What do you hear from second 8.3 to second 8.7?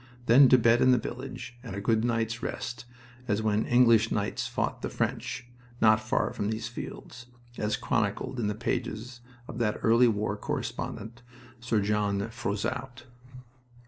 in the